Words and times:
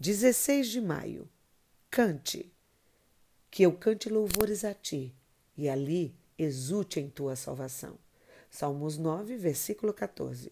16 0.00 0.68
de 0.68 0.80
maio. 0.80 1.28
Cante. 1.90 2.50
Que 3.50 3.64
eu 3.64 3.72
cante 3.74 4.08
louvores 4.08 4.64
a 4.64 4.72
ti, 4.72 5.14
e 5.54 5.68
ali 5.68 6.14
exulte 6.38 6.98
em 6.98 7.10
tua 7.10 7.36
salvação. 7.36 7.98
Salmos 8.48 8.96
9, 8.96 9.36
versículo 9.36 9.92
14. 9.92 10.50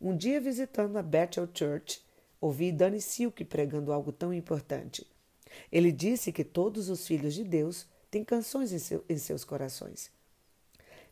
Um 0.00 0.16
dia 0.16 0.40
visitando 0.40 0.96
a 0.96 1.04
Bethel 1.04 1.48
Church, 1.54 2.04
ouvi 2.40 2.72
Danny 2.72 3.00
Silk 3.00 3.44
pregando 3.44 3.92
algo 3.92 4.10
tão 4.10 4.34
importante. 4.34 5.06
Ele 5.70 5.92
disse 5.92 6.32
que 6.32 6.42
todos 6.42 6.88
os 6.88 7.06
filhos 7.06 7.34
de 7.34 7.44
Deus 7.44 7.86
têm 8.10 8.24
canções 8.24 8.72
em, 8.72 8.80
seu, 8.80 9.04
em 9.08 9.18
seus 9.18 9.44
corações. 9.44 10.10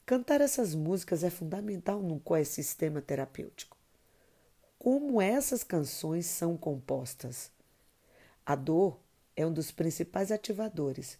Cantar 0.04 0.40
essas 0.40 0.74
músicas 0.74 1.22
é 1.22 1.30
fundamental 1.30 2.02
num 2.02 2.20
sistema 2.44 3.00
terapêutico. 3.00 3.75
Como 4.88 5.20
essas 5.20 5.64
canções 5.64 6.26
são 6.26 6.56
compostas? 6.56 7.50
A 8.46 8.54
dor 8.54 9.00
é 9.34 9.44
um 9.44 9.52
dos 9.52 9.72
principais 9.72 10.30
ativadores. 10.30 11.18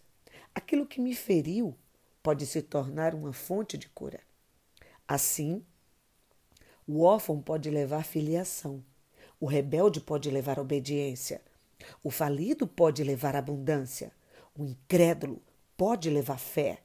Aquilo 0.55 0.85
que 0.85 1.01
me 1.01 1.13
feriu 1.13 1.75
pode 2.23 2.45
se 2.45 2.61
tornar 2.61 3.13
uma 3.13 3.33
fonte 3.33 3.77
de 3.77 3.89
cura. 3.89 4.21
Assim, 5.05 5.61
o 6.87 7.01
órfão 7.01 7.41
pode 7.41 7.69
levar 7.69 8.05
filiação, 8.05 8.81
o 9.37 9.45
rebelde 9.45 9.99
pode 9.99 10.31
levar 10.31 10.59
obediência, 10.59 11.41
o 12.01 12.09
falido 12.09 12.65
pode 12.65 13.03
levar 13.03 13.35
abundância, 13.35 14.13
o 14.57 14.63
incrédulo 14.63 15.41
pode 15.75 16.09
levar 16.09 16.39
fé, 16.39 16.79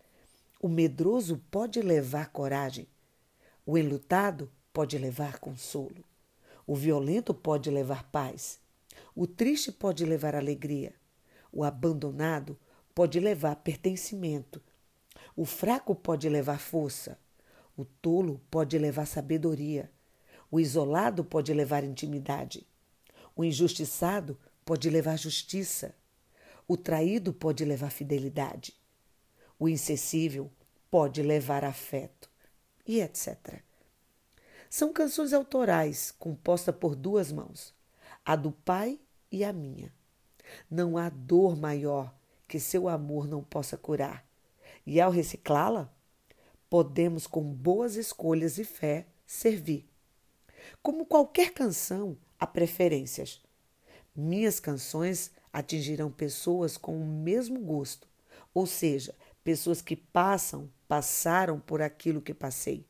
o 0.61 0.69
medroso 0.69 1.41
pode 1.49 1.81
levar 1.81 2.33
coragem, 2.33 2.89
o 3.65 3.79
enlutado 3.79 4.51
pode 4.73 4.99
levar 4.99 5.39
consolo, 5.39 6.05
o 6.67 6.75
violento 6.75 7.33
pode 7.35 7.71
levar 7.71 8.05
paz, 8.11 8.61
o 9.15 9.27
triste 9.27 9.71
pode 9.73 10.05
levar 10.05 10.35
alegria, 10.35 10.95
o 11.53 11.65
abandonado 11.65 12.59
pode 12.95 13.19
levar 13.21 13.57
pertencimento, 13.57 14.63
o 15.37 15.45
fraco 15.45 15.95
pode 15.95 16.29
levar 16.29 16.59
força, 16.59 17.19
o 17.77 17.85
tolo 17.85 18.41
pode 18.51 18.79
levar 18.79 19.07
sabedoria. 19.07 19.91
O 20.51 20.61
isolado 20.61 21.25
pode 21.25 21.53
levar 21.55 21.83
intimidade. 21.83 22.67
O 23.35 23.43
injustiçado 23.43 24.39
pode 24.65 24.91
levar 24.91 25.17
justiça. 25.17 25.95
O 26.69 26.77
traído 26.77 27.33
pode 27.33 27.65
levar 27.65 27.91
fidelidade. 27.91 28.75
O 29.59 29.69
insensível 29.69 30.53
pode 30.91 31.23
levar 31.23 31.65
afeto. 31.65 32.29
E 32.87 33.01
etc. 33.01 33.63
São 34.75 34.91
canções 34.91 35.35
autorais 35.35 36.15
compostas 36.19 36.75
por 36.75 36.97
duas 36.97 37.31
mãos, 37.31 37.75
a 38.25 38.35
do 38.35 38.51
pai 38.51 38.99
e 39.31 39.45
a 39.45 39.53
minha. 39.53 39.93
Não 40.71 40.97
há 40.97 41.11
dor 41.11 41.59
maior 41.59 42.11
que 42.49 42.59
seu 42.59 42.89
amor 42.89 43.29
não 43.29 43.45
possa 43.45 43.77
curar. 43.77 44.27
E 44.87 44.99
ao 44.99 45.11
reciclá-la, 45.11 45.93
podemos, 46.71 47.27
com 47.27 47.43
boas 47.43 47.97
escolhas 47.97 48.57
e 48.57 48.65
fé, 48.65 49.07
servir. 49.27 49.87
Como 50.83 51.05
qualquer 51.05 51.53
canção, 51.53 52.17
há 52.41 52.47
preferências. 52.47 53.43
Minhas 54.17 54.59
canções 54.59 55.33
atingirão 55.53 56.11
pessoas 56.11 56.79
com 56.79 56.97
o 56.97 57.07
mesmo 57.07 57.61
gosto, 57.61 58.09
ou 58.55 58.67
seja, 58.67 59.15
pessoas 59.45 59.83
que 59.83 59.97
passam, 59.97 60.73
passaram 60.89 61.61
por 61.61 61.83
aquilo 61.83 62.23
que 62.23 62.33
passei. 62.33 62.87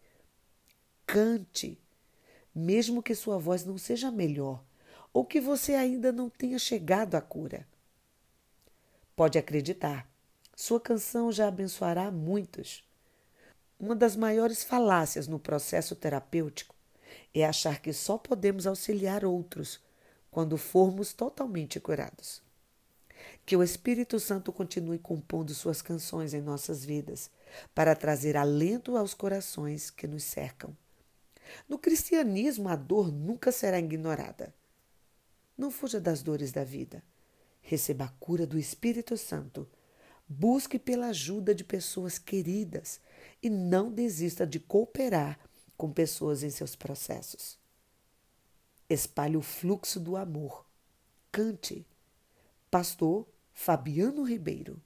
Cante, 1.07 1.79
mesmo 2.55 3.03
que 3.03 3.15
sua 3.15 3.39
voz 3.39 3.65
não 3.65 3.77
seja 3.77 4.11
melhor 4.11 4.63
ou 5.13 5.25
que 5.25 5.41
você 5.41 5.75
ainda 5.75 6.11
não 6.11 6.31
tenha 6.31 6.59
chegado 6.59 7.15
à 7.15 7.21
cura. 7.21 7.67
Pode 9.15 9.39
acreditar, 9.39 10.09
sua 10.57 10.81
canção 10.81 11.31
já 11.31 11.49
abençoará 11.49 12.11
muitos. 12.11 12.83
Uma 13.79 13.95
das 13.95 14.17
maiores 14.17 14.63
falácias 14.65 15.29
no 15.29 15.39
processo 15.39 15.95
terapêutico 15.95 16.75
é 17.35 17.45
achar 17.45 17.81
que 17.81 17.93
só 17.93 18.17
podemos 18.17 18.67
auxiliar 18.67 19.25
outros 19.25 19.81
quando 20.31 20.57
formos 20.57 21.13
totalmente 21.13 21.79
curados. 21.79 22.41
Que 23.45 23.57
o 23.57 23.63
Espírito 23.63 24.19
Santo 24.19 24.53
continue 24.53 24.99
compondo 24.99 25.53
suas 25.53 25.83
canções 25.83 26.33
em 26.33 26.41
nossas 26.41 26.85
vidas 26.85 27.31
para 27.75 27.95
trazer 27.95 28.37
alento 28.37 28.97
aos 28.97 29.15
corações 29.15 29.91
que 29.91 30.07
nos 30.07 30.23
cercam. 30.23 30.75
No 31.69 31.79
cristianismo, 31.79 32.69
a 32.69 32.77
dor 32.77 33.13
nunca 33.13 33.51
será 33.53 33.79
ignorada. 33.79 34.55
Não 35.57 35.71
fuja 35.71 36.01
das 36.01 36.23
dores 36.23 36.53
da 36.53 36.65
vida. 36.65 37.03
Receba 37.61 38.07
a 38.07 38.09
cura 38.09 38.47
do 38.47 38.59
Espírito 38.59 39.17
Santo. 39.17 39.69
Busque 40.29 40.79
pela 40.79 41.09
ajuda 41.09 41.55
de 41.55 41.65
pessoas 41.65 42.19
queridas 42.19 43.01
e 43.43 43.51
não 43.51 43.93
desista 43.93 44.47
de 44.47 44.59
cooperar 44.59 45.39
com 45.77 45.93
pessoas 45.93 46.43
em 46.43 46.51
seus 46.51 46.75
processos. 46.75 47.59
Espalhe 48.89 49.37
o 49.37 49.43
fluxo 49.43 49.99
do 49.99 50.17
amor. 50.17 50.67
Cante. 51.31 51.87
Pastor 52.71 53.27
Fabiano 53.53 54.23
Ribeiro. 54.23 54.81